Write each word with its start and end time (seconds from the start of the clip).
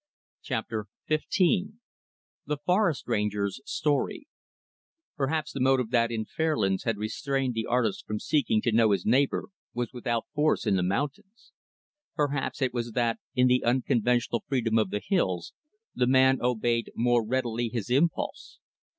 Chapter 0.41 0.87
XV 1.13 1.77
The 2.47 2.57
Forest 2.65 3.07
Ranger's 3.07 3.61
Story 3.65 4.27
Perhaps 5.15 5.51
the 5.53 5.59
motive 5.59 5.91
that, 5.91 6.11
in 6.11 6.25
Fairlands, 6.25 6.85
had 6.85 6.97
restrained 6.97 7.53
the 7.53 7.67
artist 7.67 8.07
from 8.07 8.19
seeking 8.19 8.63
to 8.63 8.71
know 8.71 8.89
his 8.89 9.05
neighbor 9.05 9.49
was 9.75 9.93
without 9.93 10.25
force 10.33 10.65
in 10.65 10.75
the 10.75 10.81
mountains. 10.81 11.51
Perhaps 12.15 12.63
it 12.63 12.73
was 12.73 12.93
that, 12.93 13.19
in 13.35 13.45
the 13.45 13.63
unconventional 13.63 14.43
freedom 14.47 14.79
of 14.79 14.89
the 14.89 15.03
hills, 15.07 15.53
the 15.93 16.07
man 16.07 16.39
obeyed 16.41 16.91
more 16.95 17.23
readily 17.23 17.69
his 17.69 17.91
impulse. 17.91 18.57